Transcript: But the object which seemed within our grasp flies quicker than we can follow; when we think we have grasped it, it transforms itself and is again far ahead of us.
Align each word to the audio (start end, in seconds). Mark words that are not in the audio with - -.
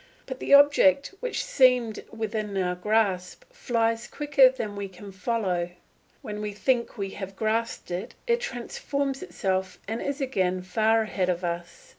But 0.25 0.39
the 0.39 0.55
object 0.55 1.13
which 1.19 1.45
seemed 1.45 2.03
within 2.11 2.57
our 2.57 2.73
grasp 2.73 3.43
flies 3.53 4.07
quicker 4.07 4.49
than 4.49 4.75
we 4.75 4.89
can 4.89 5.11
follow; 5.11 5.69
when 6.23 6.41
we 6.41 6.53
think 6.53 6.97
we 6.97 7.11
have 7.11 7.35
grasped 7.35 7.91
it, 7.91 8.15
it 8.25 8.39
transforms 8.41 9.21
itself 9.21 9.77
and 9.87 10.01
is 10.01 10.19
again 10.19 10.63
far 10.63 11.03
ahead 11.03 11.29
of 11.29 11.43
us. 11.43 11.89